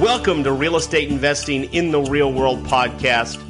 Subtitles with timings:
[0.00, 3.42] Welcome to Real Estate Investing in the Real World podcast.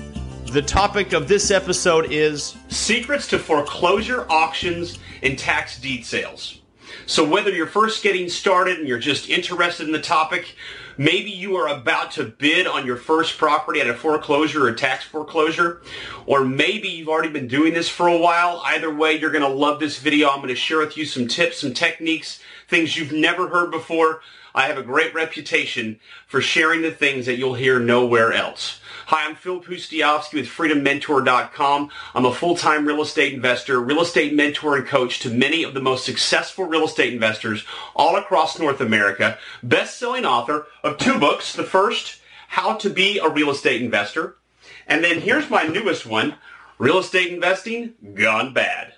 [0.52, 6.60] The topic of this episode is Secrets to foreclosure auctions and tax deed sales.
[7.06, 10.54] So whether you're first getting started and you're just interested in the topic,
[10.96, 15.02] maybe you are about to bid on your first property at a foreclosure or tax
[15.04, 15.82] foreclosure,
[16.26, 18.62] or maybe you've already been doing this for a while.
[18.64, 20.28] Either way, you're going to love this video.
[20.28, 24.20] I'm going to share with you some tips, some techniques, things you've never heard before.
[24.56, 28.80] I have a great reputation for sharing the things that you'll hear nowhere else.
[29.08, 31.90] Hi, I'm Phil Pustejovsky with FreedomMentor.com.
[32.14, 35.82] I'm a full-time real estate investor, real estate mentor and coach to many of the
[35.82, 39.36] most successful real estate investors all across North America.
[39.62, 41.52] Best-selling author of two books.
[41.52, 44.38] The first, How to Be a Real Estate Investor.
[44.86, 46.36] And then here's my newest one,
[46.78, 48.94] Real Estate Investing Gone Bad.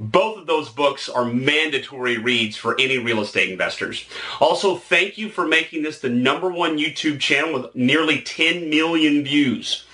[0.00, 4.08] Both of those books are mandatory reads for any real estate investors.
[4.40, 9.22] Also, thank you for making this the number one YouTube channel with nearly 10 million
[9.22, 9.84] views.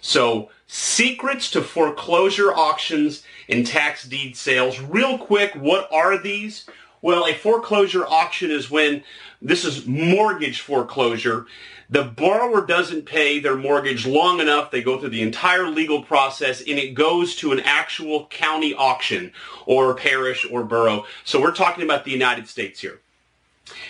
[0.00, 4.80] So, secrets to foreclosure auctions and tax deed sales.
[4.80, 6.66] Real quick, what are these?
[7.04, 9.04] Well, a foreclosure auction is when
[9.42, 11.44] this is mortgage foreclosure.
[11.90, 14.70] The borrower doesn't pay their mortgage long enough.
[14.70, 19.34] They go through the entire legal process and it goes to an actual county auction
[19.66, 21.04] or parish or borough.
[21.24, 23.02] So we're talking about the United States here.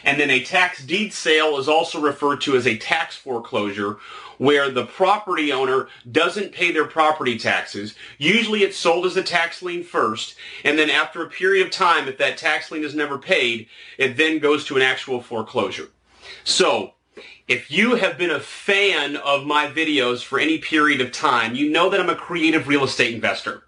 [0.04, 3.98] And then a tax deed sale is also referred to as a tax foreclosure
[4.38, 7.94] where the property owner doesn't pay their property taxes.
[8.18, 12.08] Usually it's sold as a tax lien first, and then after a period of time,
[12.08, 15.88] if that tax lien is never paid, it then goes to an actual foreclosure.
[16.42, 16.94] So,
[17.46, 21.70] if you have been a fan of my videos for any period of time, you
[21.70, 23.64] know that I'm a creative real estate investor.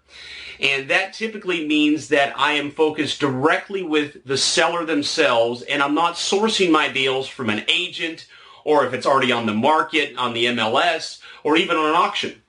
[0.59, 5.93] And that typically means that I am focused directly with the seller themselves and I'm
[5.93, 8.27] not sourcing my deals from an agent
[8.63, 12.41] or if it's already on the market, on the MLS, or even on an auction.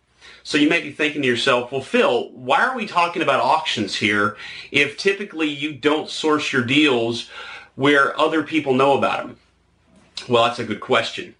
[0.42, 3.94] So you may be thinking to yourself, well, Phil, why are we talking about auctions
[3.94, 4.36] here
[4.72, 7.28] if typically you don't source your deals
[7.76, 9.36] where other people know about them?
[10.28, 11.34] Well, that's a good question.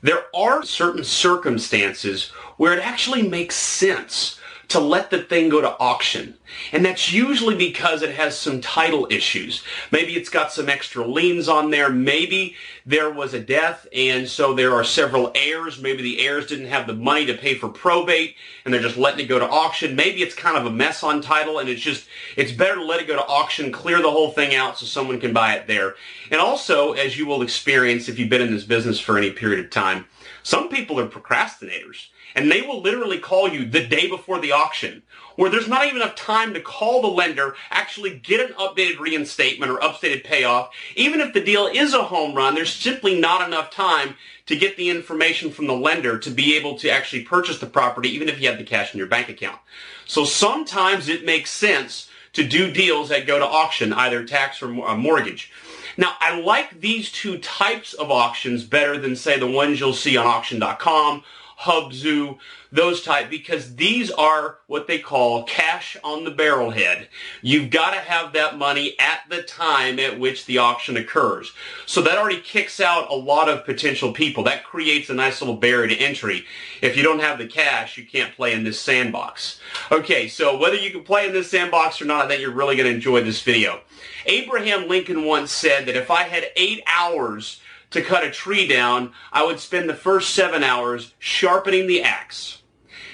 [0.00, 5.78] There are certain circumstances where it actually makes sense to let the thing go to
[5.78, 6.34] auction.
[6.72, 9.62] And that's usually because it has some title issues.
[9.90, 11.88] Maybe it's got some extra liens on there.
[11.88, 15.80] Maybe there was a death and so there are several heirs.
[15.80, 19.20] Maybe the heirs didn't have the money to pay for probate and they're just letting
[19.20, 19.96] it go to auction.
[19.96, 22.06] Maybe it's kind of a mess on title and it's just,
[22.36, 25.18] it's better to let it go to auction, clear the whole thing out so someone
[25.18, 25.94] can buy it there.
[26.30, 29.64] And also, as you will experience if you've been in this business for any period
[29.64, 30.04] of time,
[30.42, 35.02] some people are procrastinators and they will literally call you the day before the auction
[35.36, 39.70] where there's not even enough time to call the lender, actually get an updated reinstatement
[39.70, 40.74] or updated payoff.
[40.96, 44.16] Even if the deal is a home run, there's simply not enough time
[44.46, 48.08] to get the information from the lender to be able to actually purchase the property
[48.08, 49.60] even if you have the cash in your bank account.
[50.06, 54.86] So sometimes it makes sense to do deals that go to auction, either tax or
[54.86, 55.52] uh, mortgage.
[55.98, 60.16] Now, I like these two types of auctions better than, say, the ones you'll see
[60.16, 61.24] on auction.com
[61.60, 62.38] Hubzu,
[62.70, 67.08] those type, because these are what they call cash on the barrelhead.
[67.42, 71.52] You've got to have that money at the time at which the auction occurs.
[71.84, 74.44] So that already kicks out a lot of potential people.
[74.44, 76.44] That creates a nice little barrier to entry.
[76.80, 79.58] If you don't have the cash, you can't play in this sandbox.
[79.90, 82.76] Okay, so whether you can play in this sandbox or not, I think you're really
[82.76, 83.80] going to enjoy this video.
[84.26, 89.12] Abraham Lincoln once said that if I had eight hours to cut a tree down,
[89.32, 92.62] I would spend the first seven hours sharpening the axe.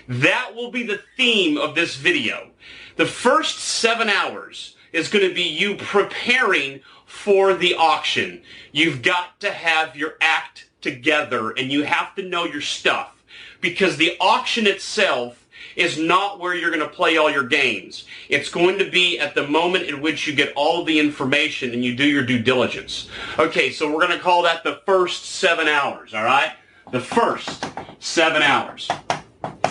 [0.08, 2.50] That will be the theme of this video.
[2.96, 8.42] The first seven hours is going to be you preparing for the auction.
[8.72, 13.22] You've got to have your act together and you have to know your stuff
[13.60, 15.43] because the auction itself
[15.76, 18.04] is not where you're going to play all your games.
[18.28, 21.84] It's going to be at the moment in which you get all the information and
[21.84, 23.08] you do your due diligence.
[23.38, 26.52] Okay, so we're going to call that the first seven hours, all right?
[26.90, 27.66] The first
[27.98, 28.88] seven hours.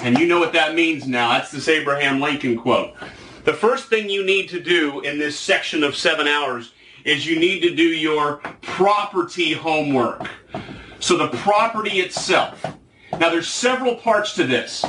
[0.02, 1.32] And you know what that means now.
[1.34, 2.96] That's this Abraham Lincoln quote.
[3.46, 6.74] The first thing you need to do in this section of seven hours
[7.04, 10.30] is you need to do your property homework.
[11.00, 12.66] So the property itself.
[13.12, 14.86] Now there's several parts to this.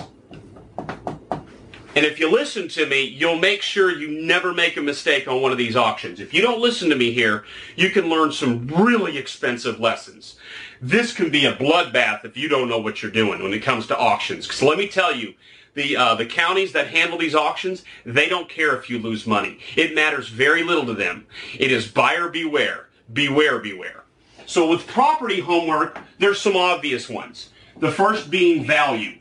[1.96, 5.41] And if you listen to me, you'll make sure you never make a mistake on
[5.41, 6.19] one of these auctions.
[6.19, 7.44] If you don't listen to me here,
[7.76, 10.37] you can learn some really expensive lessons.
[10.81, 13.87] This can be a bloodbath if you don't know what you're doing when it comes
[13.87, 14.46] to auctions.
[14.46, 15.35] Because let me tell you,
[15.75, 19.58] the uh, the counties that handle these auctions, they don't care if you lose money.
[19.76, 21.26] It matters very little to them.
[21.58, 24.05] It is buyer beware, beware, beware.
[24.46, 27.50] So with property homework, there's some obvious ones.
[27.79, 29.19] The first being value.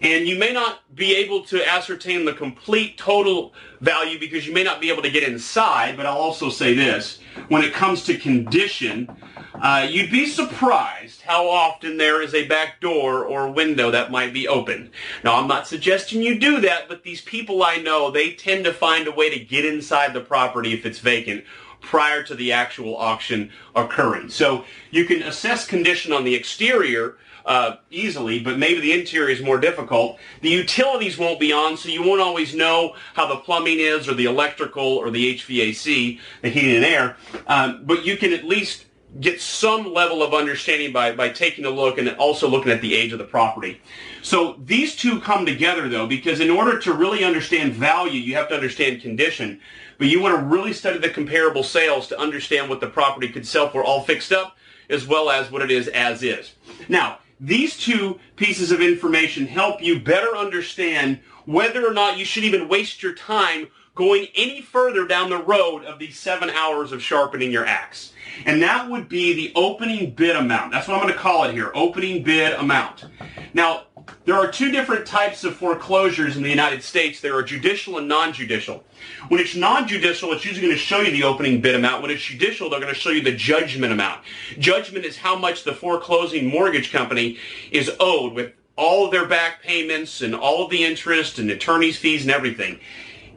[0.00, 4.62] And you may not be able to ascertain the complete total value because you may
[4.62, 7.18] not be able to get inside, but I'll also say this.
[7.48, 9.08] When it comes to condition,
[9.54, 14.32] uh, you'd be surprised how often there is a back door or window that might
[14.32, 14.92] be open.
[15.24, 18.72] Now, I'm not suggesting you do that, but these people I know, they tend to
[18.72, 21.44] find a way to get inside the property if it's vacant
[21.80, 24.28] prior to the actual auction occurring.
[24.28, 27.16] So you can assess condition on the exterior
[27.48, 30.18] uh, easily, but maybe the interior is more difficult.
[30.42, 34.12] The utilities won't be on, so you won't always know how the plumbing is or
[34.12, 37.16] the electrical or the HVAC, the heating and air.
[37.46, 38.84] Um, but you can at least
[39.20, 42.94] get some level of understanding by, by taking a look and also looking at the
[42.94, 43.80] age of the property.
[44.20, 48.50] So these two come together though, because in order to really understand value, you have
[48.50, 49.60] to understand condition.
[49.96, 53.46] But you want to really study the comparable sales to understand what the property could
[53.46, 54.58] sell for all fixed up,
[54.90, 56.52] as well as what it is as is.
[56.90, 62.44] Now, these two pieces of information help you better understand whether or not you should
[62.44, 67.02] even waste your time going any further down the road of these seven hours of
[67.02, 68.12] sharpening your axe.
[68.46, 70.70] And that would be the opening bid amount.
[70.70, 73.06] That's what I'm going to call it here, opening bid amount.
[73.54, 73.87] Now,
[74.24, 77.20] there are two different types of foreclosures in the United States.
[77.20, 78.84] There are judicial and non-judicial.
[79.28, 82.02] When it's non-judicial, it's usually going to show you the opening bid amount.
[82.02, 84.20] When it's judicial, they're going to show you the judgment amount.
[84.58, 87.38] Judgment is how much the foreclosing mortgage company
[87.70, 91.96] is owed with all of their back payments and all of the interest and attorney's
[91.96, 92.78] fees and everything.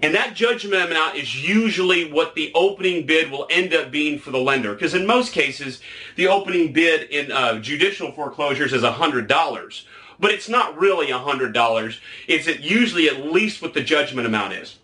[0.03, 4.31] And that judgment amount is usually what the opening bid will end up being for
[4.31, 4.73] the lender.
[4.73, 5.79] Because in most cases,
[6.15, 9.83] the opening bid in uh, judicial foreclosures is $100.
[10.21, 11.99] But it's not really $100.
[12.27, 14.77] It's usually at least what the judgment amount is.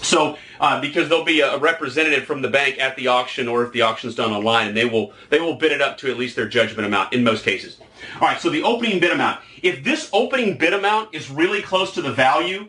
[0.00, 3.72] So, uh, because there'll be a, representative from the bank at the auction, or if
[3.72, 6.36] the auction's done online, and they will they will bid it up to at least
[6.36, 7.78] their judgment amount in most cases.
[8.14, 9.40] All right, so the opening bid amount.
[9.62, 12.68] If this opening bid amount is really close to the value,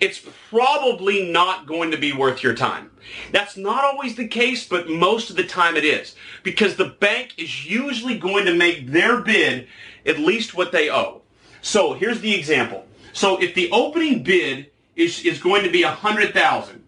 [0.00, 2.90] it's probably not going to be worth your time.
[3.32, 6.14] That's not always the case, but most of the time it is.
[6.42, 9.66] Because the bank is usually going to make their bid
[10.06, 11.22] at least what they owe.
[11.62, 12.86] So here's the example.
[13.12, 16.84] So if the opening bid is, is going to be a 100000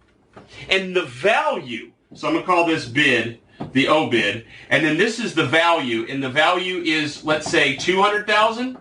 [0.68, 3.40] and the value, so I'm going to call this bid
[3.72, 7.76] the O bid, and then this is the value, and the value is, let's say,
[7.76, 8.78] 200000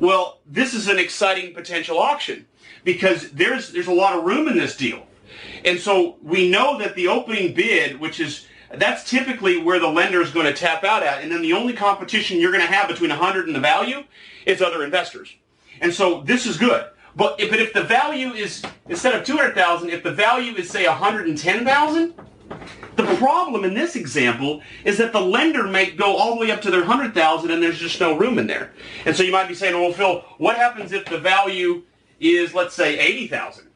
[0.00, 2.46] well, this is an exciting potential auction
[2.82, 5.06] because there's there's a lot of room in this deal.
[5.64, 8.46] And so we know that the opening bid, which is
[8.78, 11.72] that's typically where the lender is going to tap out at, and then the only
[11.72, 14.04] competition you're going to have between 100 and the value
[14.46, 15.34] is other investors.
[15.80, 16.86] And so this is good.
[17.16, 20.86] But if, but if the value is instead of 200,000, if the value is say
[20.86, 22.14] 110,000,
[22.96, 26.60] the problem in this example is that the lender might go all the way up
[26.62, 28.72] to their 100,000 and there's just no room in there.
[29.04, 31.82] And so you might be saying, well, Phil, what happens if the value
[32.20, 33.68] is, let's say, 80,000.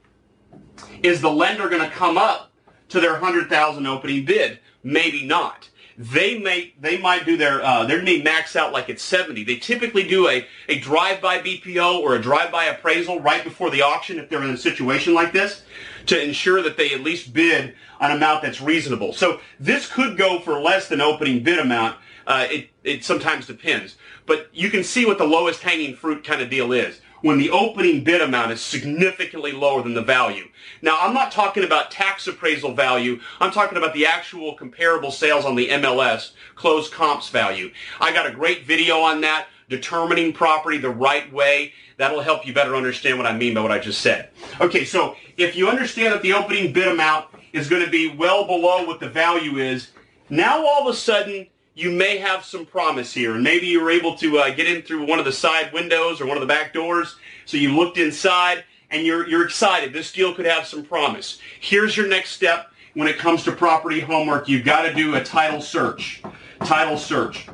[1.03, 2.48] Is the lender going to come up
[2.89, 4.59] to their 100,000 opening bid?
[4.83, 5.69] Maybe not.
[5.99, 9.43] They may they might do their uh, they may max out like it's 70.
[9.43, 14.21] They typically do a, a drive-by BPO or a drive-by appraisal right before the auction
[14.21, 15.63] if they're in a situation like this
[16.07, 19.13] to ensure that they at least bid an amount that's reasonable.
[19.13, 21.99] So this could go for less than opening bid amount.
[22.29, 23.97] Uh, it, it sometimes depends.
[24.25, 27.51] But you can see what the lowest hanging fruit kind of deal is when the
[27.51, 30.49] opening bid amount is significantly lower than the value.
[30.83, 33.21] Now, I'm not talking about tax appraisal value.
[33.41, 37.73] I'm talking about the actual comparable sales on the MLS, closed comps value.
[38.01, 41.73] I got a great video on that, determining property the right way.
[41.97, 44.31] That'll help you better understand what I mean by what I just said.
[44.61, 48.47] Okay, so if you understand that the opening bid amount is going to be well
[48.47, 49.91] below what the value is,
[50.31, 51.49] now all of a sudden
[51.79, 53.35] you may have some promise here.
[53.37, 56.21] And maybe you were able to uh, get in through one of the side windows
[56.21, 57.15] or one of the back doors.
[57.45, 59.93] So you looked inside and you're, you're excited.
[59.93, 61.39] This deal could have some promise.
[61.61, 64.49] Here's your next step when it comes to property homework.
[64.49, 66.21] You've got to do a title search.
[66.65, 67.47] Title search.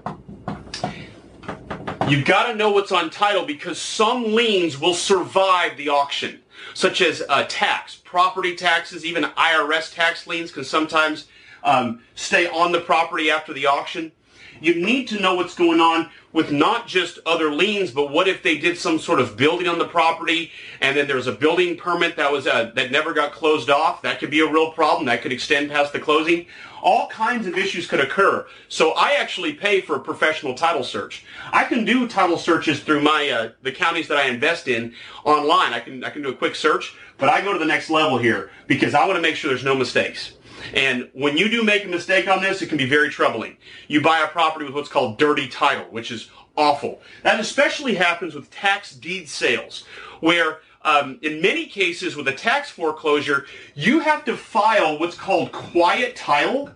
[2.09, 6.41] You've got to know what's on title because some liens will survive the auction,
[6.73, 11.27] such as uh, tax, property taxes, even IRS tax liens can sometimes
[11.65, 14.13] um, stay on the property after the auction.
[14.61, 18.43] You need to know what's going on with not just other liens, but what if
[18.43, 22.17] they did some sort of building on the property and then there's a building permit
[22.17, 24.03] that was uh, that never got closed off?
[24.03, 25.07] That could be a real problem.
[25.07, 26.47] That could extend past the closing.
[26.83, 28.47] All kinds of issues could occur.
[28.69, 31.25] So I actually pay for a professional title search.
[31.53, 34.95] I can do title searches through my uh, the counties that I invest in
[35.25, 35.73] online.
[35.73, 38.19] I can I can do a quick search, but I go to the next level
[38.19, 40.35] here because I want to make sure there's no mistakes.
[40.73, 43.57] And when you do make a mistake on this, it can be very troubling.
[43.89, 47.01] You buy a property with what's called dirty title, which is awful.
[47.23, 49.85] That especially happens with tax deed sales,
[50.21, 55.53] where um, in many cases with a tax foreclosure, you have to file what's called
[55.53, 56.71] quiet title.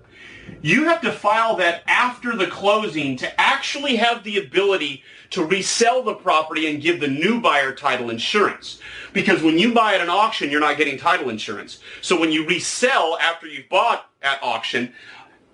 [0.60, 6.02] You have to file that after the closing to actually have the ability to resell
[6.02, 8.80] the property and give the new buyer title insurance.
[9.12, 11.78] Because when you buy at an auction, you're not getting title insurance.
[12.00, 14.94] So when you resell after you've bought at auction,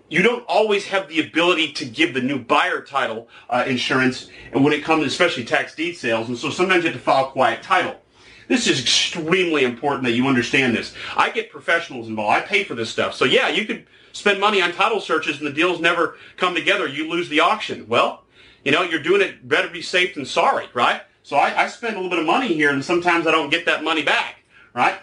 [0.08, 4.62] you don't always have the ability to give the new buyer title uh, insurance and
[4.62, 7.62] when it comes especially tax deed sales and so sometimes you have to file quiet
[7.62, 7.96] title
[8.48, 10.94] this is extremely important that you understand this.
[11.16, 12.36] I get professionals involved.
[12.36, 13.14] I pay for this stuff.
[13.14, 16.86] So yeah you could spend money on title searches and the deals never come together.
[16.86, 17.86] You lose the auction.
[17.88, 18.24] Well
[18.64, 19.46] you know you're doing it.
[19.46, 21.02] Better be safe than sorry right?
[21.22, 23.64] So I, I spend a little bit of money here and sometimes i don't get
[23.66, 24.40] that money back
[24.74, 24.98] right?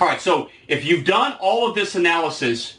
[0.00, 2.78] All right so if you've done all of this analysis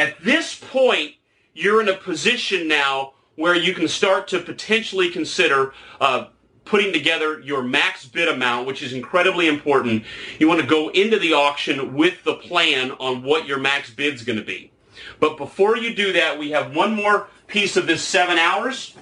[0.00, 1.16] at this point,
[1.52, 6.28] you're in a position now where you can start to potentially consider uh,
[6.70, 10.04] putting together your max bid amount, which is incredibly important.
[10.38, 14.22] You want to go into the auction with the plan on what your max bid's
[14.22, 14.70] going to be.
[15.18, 18.94] But before you do that, we have one more piece of this seven hours,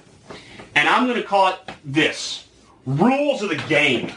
[0.74, 2.48] and I'm going to call it this.
[2.86, 4.12] Rules of the game.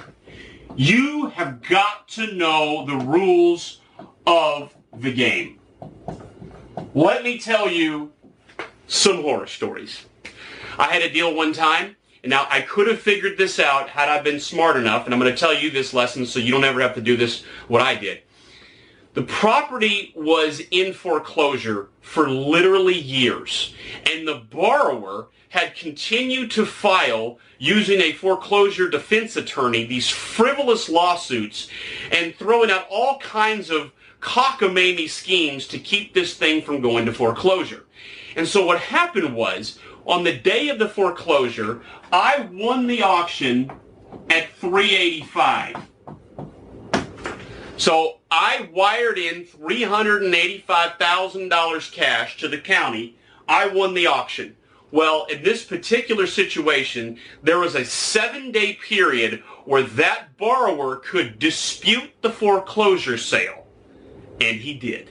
[0.77, 3.81] You have got to know the rules
[4.25, 5.59] of the game.
[6.93, 8.13] Let me tell you
[8.87, 10.05] some horror stories.
[10.79, 14.21] I had a deal one time, now I could have figured this out had I
[14.21, 16.81] been smart enough, and I'm going to tell you this lesson so you don't ever
[16.81, 18.21] have to do this what I did.
[19.13, 23.73] The property was in foreclosure for literally years,
[24.09, 31.67] and the borrower had continued to file using a foreclosure defense attorney these frivolous lawsuits
[32.11, 37.13] and throwing out all kinds of cockamamie schemes to keep this thing from going to
[37.13, 37.83] foreclosure.
[38.35, 43.69] And so what happened was, on the day of the foreclosure, I won the auction
[44.29, 45.75] at 385.
[47.77, 53.17] So I wired in $385,000 cash to the county.
[53.47, 54.55] I won the auction.
[54.91, 62.11] Well, in this particular situation, there was a seven-day period where that borrower could dispute
[62.21, 63.60] the foreclosure sale.
[64.41, 65.09] And he did.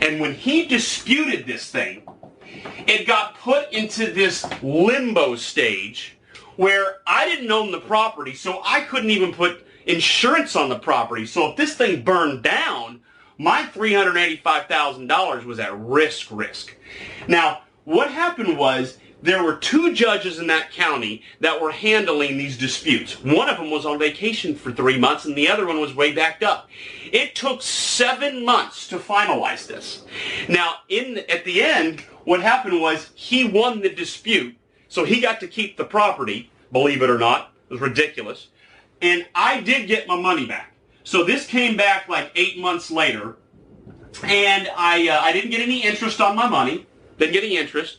[0.00, 2.02] And when he disputed this thing,
[2.86, 6.16] it got put into this limbo stage
[6.56, 11.26] where I didn't own the property, so I couldn't even put insurance on the property.
[11.26, 13.00] So if this thing burned down,
[13.36, 16.74] my $385,000 was at risk risk.
[17.28, 22.56] Now, what happened was there were two judges in that county that were handling these
[22.56, 23.20] disputes.
[23.22, 26.12] One of them was on vacation for three months and the other one was way
[26.12, 26.68] backed up.
[27.12, 30.04] It took seven months to finalize this.
[30.48, 34.56] Now, in at the end, what happened was he won the dispute,
[34.88, 37.52] so he got to keep the property, believe it or not.
[37.68, 38.48] It was ridiculous.
[39.02, 40.72] And I did get my money back.
[41.02, 43.36] So this came back like eight months later,
[44.22, 46.86] and I, uh, I didn't get any interest on my money.
[47.18, 47.98] Didn't get any interest.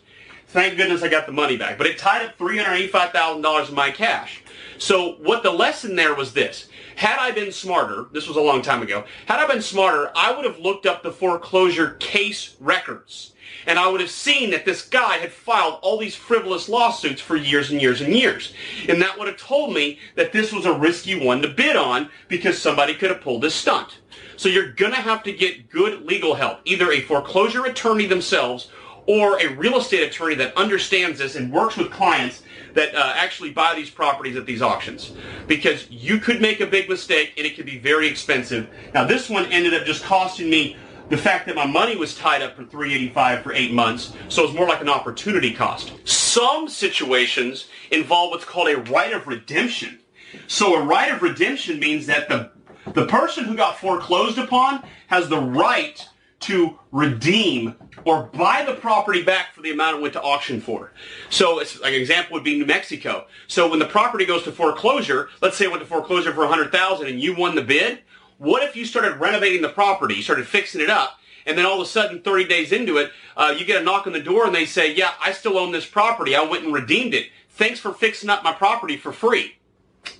[0.50, 1.78] Thank goodness I got the money back.
[1.78, 4.44] But it tied up $385,000 in my cash.
[4.78, 6.70] So what the lesson there was this.
[6.96, 10.32] Had I been smarter, this was a long time ago, had I been smarter, I
[10.32, 13.34] would have looked up the foreclosure case records.
[13.68, 17.36] And I would have seen that this guy had filed all these frivolous lawsuits for
[17.36, 18.54] years and years and years.
[18.88, 22.10] And that would have told me that this was a risky one to bid on
[22.30, 24.00] because somebody could have pulled this stunt.
[24.38, 28.70] So you're going to have to get good legal help, either a foreclosure attorney themselves
[29.08, 33.50] or a real estate attorney that understands this and works with clients that uh, actually
[33.50, 35.14] buy these properties at these auctions
[35.48, 38.70] because you could make a big mistake and it could be very expensive.
[38.94, 40.78] Now this one ended up just costing me
[41.10, 44.54] the fact that my money was tied up for 385 for eight months, so it's
[44.54, 45.94] more like an opportunity cost.
[46.04, 50.00] Some situations involve what's called a right of redemption.
[50.48, 52.52] So a right of redemption means that the
[52.94, 56.08] the person who got foreclosed upon has the right
[56.40, 57.76] to redeem
[58.06, 60.92] or buy the property back for the amount it went to auction for.
[61.30, 63.26] So it's, like an example would be New Mexico.
[63.48, 67.08] So when the property goes to foreclosure, let's say it went to foreclosure for 100000
[67.08, 68.00] and you won the bid,
[68.38, 71.82] what if you started renovating the property, you started fixing it up, and then all
[71.82, 74.46] of a sudden, 30 days into it, uh, you get a knock on the door
[74.46, 76.36] and they say, yeah, I still own this property.
[76.36, 77.28] I went and redeemed it.
[77.50, 79.58] Thanks for fixing up my property for free.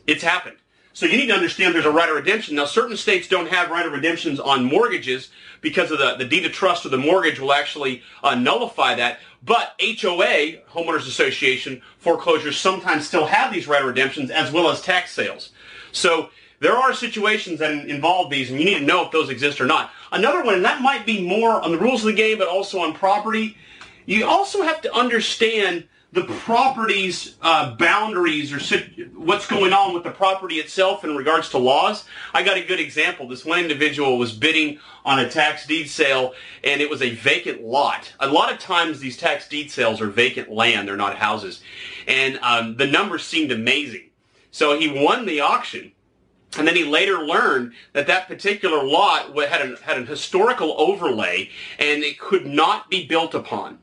[0.08, 0.58] It's happened.
[0.98, 2.56] So you need to understand there's a right of redemption.
[2.56, 5.30] Now, certain states don't have right of redemptions on mortgages
[5.62, 9.20] because of the, the deed of trust or the mortgage will actually uh, nullify that.
[9.46, 14.82] But HOA, Homeowners Association, foreclosures sometimes still have these right of redemptions as well as
[14.82, 15.52] tax sales.
[15.92, 19.62] So there are situations that involve these, and you need to know if those exist
[19.62, 19.92] or not.
[20.12, 22.80] Another one, and that might be more on the rules of the game, but also
[22.80, 23.56] on property.
[24.08, 28.82] You also have to understand the property's uh, boundaries or
[29.16, 32.06] what's going on with the property itself in regards to laws.
[32.34, 33.28] I got a good example.
[33.28, 36.34] This one individual was bidding on a tax deed sale
[36.64, 38.14] and it was a vacant lot.
[38.22, 41.62] A lot of times these tax deed sales are vacant land, they're not houses.
[42.08, 44.10] And um, the numbers seemed amazing.
[44.52, 45.92] So he won the auction.
[46.58, 51.50] And then he later learned that that particular lot had an, had an historical overlay
[51.78, 53.80] and it could not be built upon.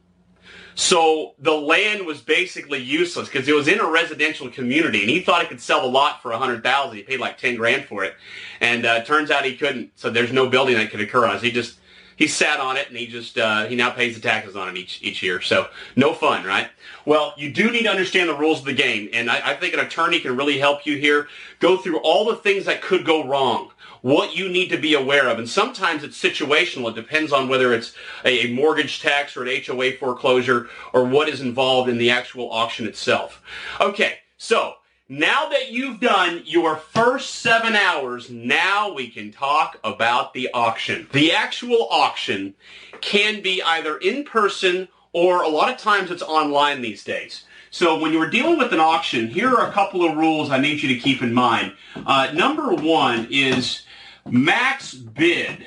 [0.75, 5.21] So the land was basically useless because it was in a residential community, and he
[5.21, 6.97] thought he could sell the lot for a hundred thousand.
[6.97, 8.15] He paid like ten grand for it,
[8.61, 9.93] and uh, turns out he couldn't.
[9.95, 11.43] So there's no building that could occur on it.
[11.43, 11.79] He just
[12.17, 14.77] he sat on it, and he just uh, he now pays the taxes on it
[14.77, 15.41] each each year.
[15.41, 16.69] So no fun, right?
[17.05, 19.75] Well, you do need to understand the rules of the game, and I, I think
[19.75, 21.29] an attorney can really help you here.
[21.61, 23.71] Go through all the things that could go wrong
[24.05, 25.39] what you need to be aware of.
[25.39, 26.91] And sometimes it's situational.
[26.91, 31.41] It depends on whether it's a, mortgage tax or an HOA foreclosure or what is
[31.41, 33.41] involved in the actual auction itself.
[33.81, 34.75] Okay, so
[35.09, 41.09] now that you've done your first seven hours, now we can talk about the auction.
[41.13, 42.57] The actual auction
[43.01, 47.45] can be either in person or a lot of times it's online these days.
[47.75, 50.81] So when you're dealing with an auction, here are a couple of rules I need
[50.81, 51.73] you to keep in mind.
[51.97, 53.83] Uh, number one is
[54.25, 55.67] Max bid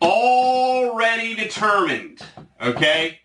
[0.00, 2.20] already determined,
[2.62, 3.18] okay?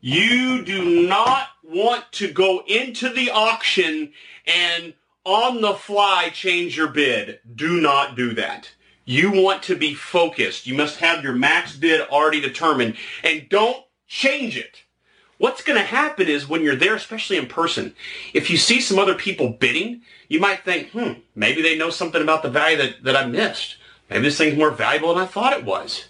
[0.00, 4.12] You do not want to go into the auction
[4.46, 7.40] and on the fly change your bid.
[7.56, 8.70] Do not do that.
[9.04, 10.64] You want to be focused.
[10.64, 14.84] You must have your max bid already determined and don't change it.
[15.38, 17.94] What's going to happen is when you're there, especially in person,
[18.32, 22.22] if you see some other people bidding, you might think, hmm, maybe they know something
[22.22, 23.76] about the value that, that I missed.
[24.08, 26.06] Maybe this thing's more valuable than I thought it was.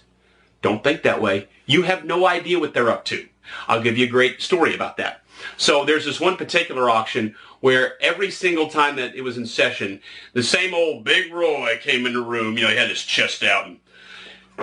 [0.61, 1.47] Don't think that way.
[1.65, 3.27] You have no idea what they're up to.
[3.67, 5.23] I'll give you a great story about that.
[5.57, 10.01] So there's this one particular auction where every single time that it was in session,
[10.33, 12.57] the same old Big Roy came in the room.
[12.57, 13.69] You know, he had his chest out.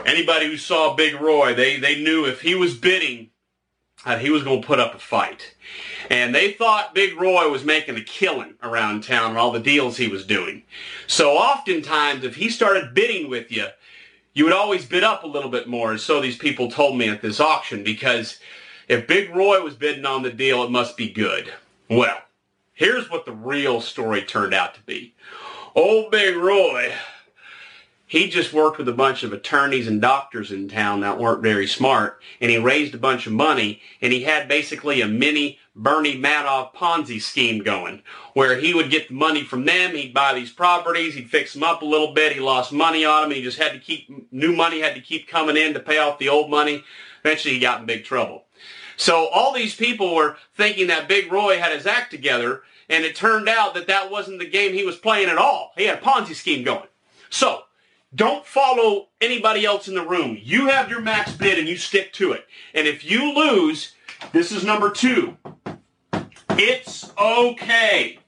[0.05, 3.31] Anybody who saw Big Roy, they, they knew if he was bidding,
[4.05, 5.55] that he was going to put up a fight.
[6.11, 9.97] And they thought Big Roy was making a killing around town on all the deals
[9.97, 10.63] he was doing.
[11.07, 13.67] So oftentimes, if he started bidding with you,
[14.35, 15.93] you would always bid up a little bit more.
[15.93, 18.39] And so these people told me at this auction, because
[18.89, 21.53] if Big Roy was bidding on the deal, it must be good.
[21.89, 22.19] Well,
[22.75, 25.15] here's what the real story turned out to be.
[25.75, 26.93] Old Big Roy
[28.15, 31.67] he just worked with a bunch of attorneys and doctors in town that weren't very
[31.67, 36.17] smart, and he raised a bunch of money, and he had basically a mini Bernie
[36.17, 40.53] Madoff Ponzi scheme going, where he would get the money from them, he'd buy these
[40.53, 43.43] properties, he'd fix them up a little bit, he lost money on them, and he
[43.43, 46.29] just had to keep, new money had to keep coming in to pay off the
[46.29, 46.85] old money.
[47.25, 48.45] Eventually he got in big trouble.
[48.97, 53.17] So all these people were thinking that Big Roy had his act together, and it
[53.17, 55.73] turned out that that wasn't the game he was playing at all.
[55.77, 56.87] He had a Ponzi scheme going.
[57.29, 57.65] So,
[58.15, 60.39] don't follow anybody else in the room.
[60.41, 62.47] You have your max bid and you stick to it.
[62.75, 63.95] And if you lose,
[64.33, 65.37] this is number two.
[66.51, 68.19] It's okay.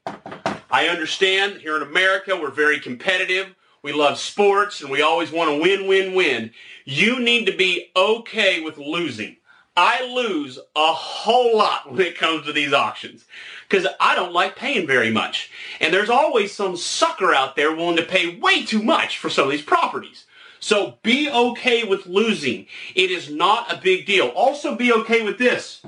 [0.70, 3.54] I understand here in America we're very competitive.
[3.82, 6.50] We love sports and we always want to win, win, win.
[6.84, 9.36] You need to be okay with losing.
[9.76, 13.26] I lose a whole lot when it comes to these auctions
[13.68, 15.50] because I don't like paying very much.
[15.80, 19.44] And there's always some sucker out there willing to pay way too much for some
[19.44, 20.24] of these properties.
[20.60, 22.66] So be okay with losing.
[22.94, 24.28] It is not a big deal.
[24.28, 25.82] Also be okay with this.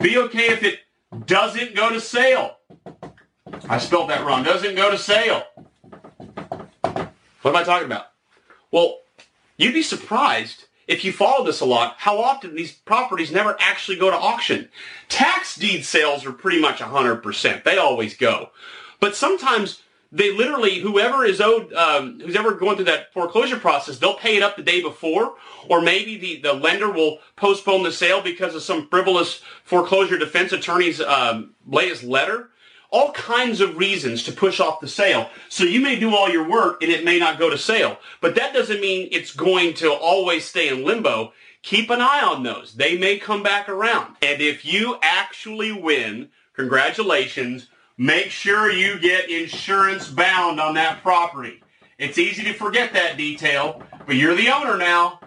[0.00, 0.80] Be okay if it
[1.26, 2.56] doesn't go to sale.
[3.68, 4.42] I spelled that wrong.
[4.42, 5.42] Doesn't go to sale.
[7.42, 8.06] What am I talking about?
[8.70, 9.00] Well,
[9.56, 13.96] you'd be surprised if you follow this a lot, how often these properties never actually
[13.96, 14.68] go to auction.
[15.08, 17.64] Tax deed sales are pretty much 100%.
[17.64, 18.50] They always go.
[19.00, 23.98] But sometimes they literally, whoever is owed, um, who's ever going through that foreclosure process,
[23.98, 25.34] they'll pay it up the day before,
[25.68, 30.52] or maybe the, the lender will postpone the sale because of some frivolous foreclosure defense
[30.52, 32.50] attorney's um, latest letter
[32.90, 35.28] all kinds of reasons to push off the sale.
[35.48, 38.34] So you may do all your work and it may not go to sale, but
[38.36, 41.32] that doesn't mean it's going to always stay in limbo.
[41.62, 42.74] Keep an eye on those.
[42.74, 44.16] They may come back around.
[44.22, 47.68] And if you actually win, congratulations,
[47.98, 51.62] make sure you get insurance bound on that property.
[51.98, 55.18] It's easy to forget that detail, but you're the owner now.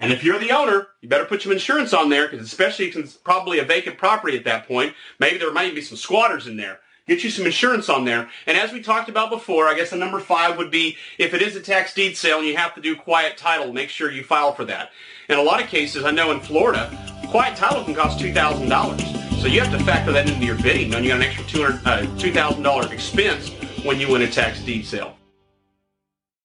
[0.00, 3.14] And if you're the owner, you better put some insurance on there, because especially since
[3.14, 6.56] it's probably a vacant property at that point, maybe there might be some squatters in
[6.56, 6.80] there.
[7.06, 8.30] Get you some insurance on there.
[8.46, 11.42] And as we talked about before, I guess the number five would be if it
[11.42, 14.22] is a tax deed sale and you have to do quiet title, make sure you
[14.22, 14.90] file for that.
[15.28, 16.90] In a lot of cases, I know in Florida,
[17.28, 19.40] quiet title can cost $2,000.
[19.40, 20.90] So you have to factor that into your bidding.
[20.90, 23.50] Then you got an extra $2,000 uh, $2, expense
[23.84, 25.16] when you win a tax deed sale.